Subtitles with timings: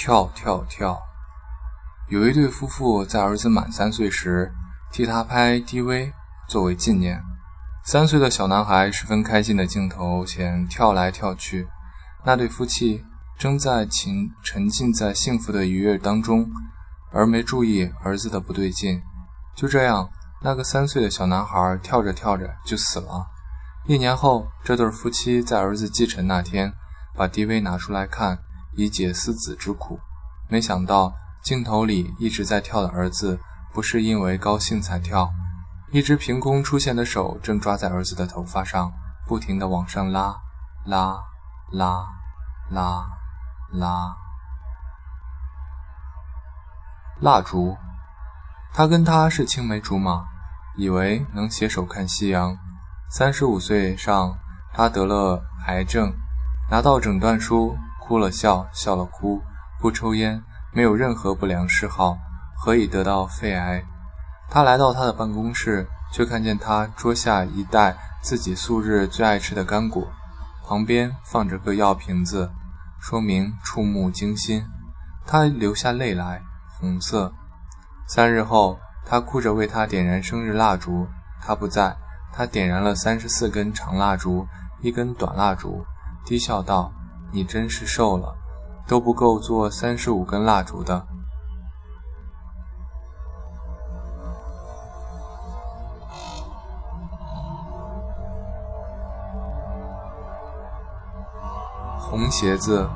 [0.00, 0.96] 跳跳跳！
[2.08, 4.52] 有一对夫妇在儿子满三岁时
[4.92, 6.12] 替他拍 DV
[6.48, 7.20] 作为纪念。
[7.84, 11.66] 三岁的小男孩十分开心的镜头前跳来跳去，
[12.24, 13.04] 那对夫妻
[13.36, 16.48] 正在情沉浸在幸福的愉悦当中，
[17.10, 19.02] 而没注意儿子的不对劲。
[19.56, 20.08] 就这样，
[20.42, 23.26] 那个三岁的小男孩跳着跳着就死了。
[23.88, 26.72] 一年后，这对夫妻在儿子继承那天
[27.16, 28.38] 把 DV 拿出来看。
[28.78, 29.98] 以解思子之苦，
[30.48, 33.40] 没想到镜头里一直在跳的儿子，
[33.72, 35.28] 不是因为高兴才跳，
[35.90, 38.92] 一只凭空出现的手正抓在儿子的头发上，
[39.26, 40.32] 不停地往上拉，
[40.86, 41.18] 拉，
[41.72, 42.06] 拉，
[42.70, 43.04] 拉，
[43.72, 44.16] 拉。
[47.20, 47.76] 蜡烛，
[48.72, 50.24] 他跟他是青梅竹马，
[50.76, 52.56] 以为能携手看夕阳。
[53.10, 54.38] 三十五岁上，
[54.72, 56.12] 他得了癌症，
[56.70, 57.76] 拿到诊断书。
[58.08, 59.42] 哭了笑，笑了哭，
[59.78, 60.42] 不抽烟，
[60.72, 62.16] 没有任何不良嗜好，
[62.56, 63.84] 何以得到肺癌？
[64.48, 70.08] 他来到他的办公室，却看见他桌下一袋自己素日最爱吃的干果，
[70.66, 72.50] 旁边放着个药瓶子，
[72.98, 74.64] 说明触目惊心。
[75.26, 76.40] 他流下泪来，
[76.80, 77.30] 红色。
[78.06, 81.06] 三日后，他哭着为他点燃生日蜡烛，
[81.42, 81.94] 他不在，
[82.32, 84.46] 他点燃了三十四根长蜡烛，
[84.80, 85.84] 一根短蜡烛，
[86.24, 86.90] 低笑道。
[87.30, 88.34] 你真是瘦了，
[88.86, 91.06] 都不够做三十五根蜡烛的。
[101.98, 102.88] 红鞋子。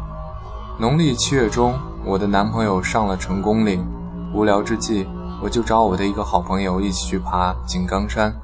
[0.79, 3.87] 农历七月中，我的男朋友上了成功岭，
[4.35, 5.07] 无聊之际，
[5.43, 8.35] 我就找我的一个好朋友一起去爬井冈山。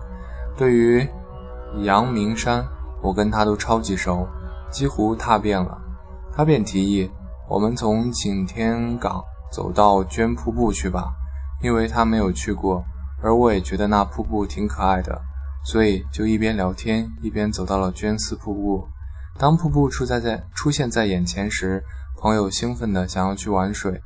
[0.55, 1.09] 对于
[1.79, 2.63] 阳明山，
[3.01, 4.29] 我跟他都超级熟。
[4.71, 5.81] 几乎踏遍了，
[6.33, 7.11] 他便提议
[7.49, 11.13] 我们从景天岗走到捐瀑布去吧，
[11.63, 12.85] 因为他没有去过，
[13.23, 15.21] 而我也觉得那瀑布挺可爱的，
[15.65, 18.87] 所以就一边聊天一边走到了捐寺瀑布。
[19.39, 21.83] 当瀑布出在在出现在眼前时，
[22.21, 24.01] 朋友兴奋地想要去玩水。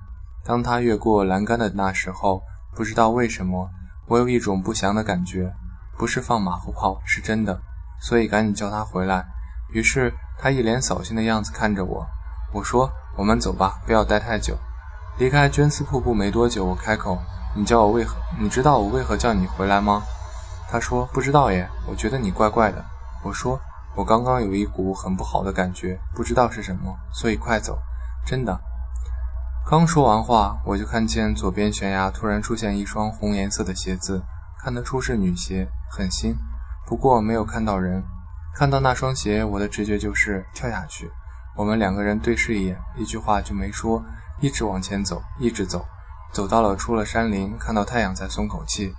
[0.44, 2.40] 当他越过栏杆的那时候，
[2.74, 3.68] 不知道为什么，
[4.06, 5.52] 我有一种不祥的感觉，
[5.98, 7.60] 不是放马后炮，是真的，
[8.00, 9.26] 所以赶紧叫他回来。
[9.72, 10.12] 于是。
[10.42, 12.04] 他一脸扫兴的样子看着我，
[12.52, 14.58] 我说：“我们走吧，不要待太久。”
[15.16, 17.16] 离开绢丝瀑布没多久，我开口
[17.54, 18.16] ：“你叫我为何？
[18.40, 20.02] 你知道我为何叫你回来吗？”
[20.68, 22.84] 他说：“不知道耶，我觉得你怪怪的。”
[23.22, 23.60] 我说
[23.94, 27.78] ：“我刚刚有一股很不好的感觉，不知道是什么，所以快走。”
[28.26, 28.60] 真的。
[29.70, 34.20] 刚说完话，我就看见左边悬崖突然出现一双红颜色的鞋子，
[34.58, 36.34] 看得出是女鞋，很新，
[36.84, 38.02] 不过没有看到人。
[38.54, 41.10] 看到那双鞋，我的直觉就是跳下去。
[41.56, 44.04] 我们两个人对视一眼，一句话就没说，
[44.42, 45.86] 一直往前走，一直走，
[46.32, 48.94] 走到了出了山林，看到太阳才松口气。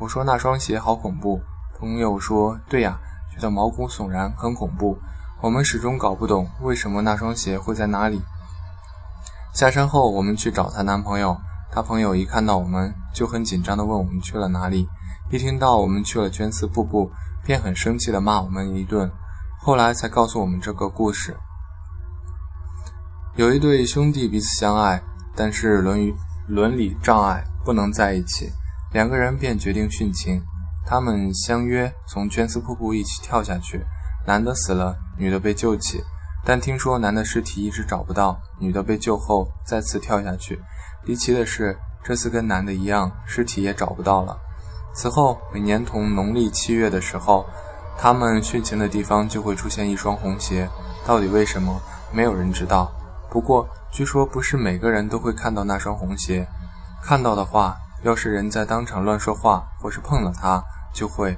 [0.00, 1.42] 我说那双鞋好恐怖，
[1.78, 2.98] 朋友说对呀，
[3.30, 4.98] 觉得毛骨悚然，很恐怖。
[5.42, 8.22] 我们始终搞不懂为什么那双鞋会在哪里。
[9.52, 11.36] 下山后，我们去找她男朋友，
[11.70, 14.88] 她朋友一看到我们就很紧张地问我们去了哪里。
[15.30, 17.10] 一听到我们去了捐丝瀑布。
[17.46, 19.08] 便很生气地骂我们一顿，
[19.60, 21.36] 后来才告诉我们这个故事：
[23.36, 25.00] 有一对兄弟彼此相爱，
[25.36, 26.14] 但是伦理
[26.48, 28.50] 伦理障碍不能在一起，
[28.92, 30.42] 两个人便决定殉情。
[30.84, 33.84] 他们相约从绢丝瀑布一起跳下去，
[34.26, 36.02] 男的死了，女的被救起，
[36.44, 40.60] 但听说男的尸体一直找不到，女的被救后再次跳下去。
[41.04, 44.36] 离奇的是，这次跟男的一样，尸体也找不到了。
[44.96, 47.44] 此后，每年同农历七月的时候，
[47.98, 50.66] 他们殉情的地方就会出现一双红鞋。
[51.04, 51.78] 到底为什么，
[52.10, 52.90] 没有人知道。
[53.28, 56.48] 不过，据说不是每个人都会看到那双红鞋。
[57.02, 60.64] 看到的话，要是人在当场乱说话，或是碰了它，
[60.94, 61.36] 就会。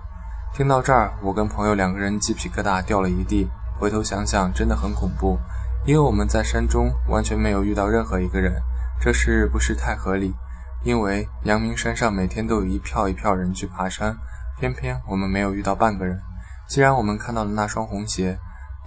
[0.54, 3.49] 听到这儿，我跟朋友两个人鸡皮疙瘩掉了一地。
[3.81, 5.37] 回头想想，真的很恐怖，
[5.84, 8.62] 因为我们在山中完全没有遇到任何一个人，
[9.00, 10.32] 这事不是太合理。
[10.84, 14.16] 因为阳明山上每天都有一票一票人去爬山，
[14.58, 16.20] 偏偏我们没有遇到半个人。
[16.69, 18.38] 既然我们看到了那双红鞋，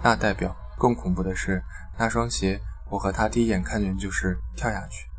[0.02, 1.62] 那代表更恐怖的是，
[1.98, 2.60] 那双鞋
[2.90, 5.11] 我和他第一眼看见就是跳下去。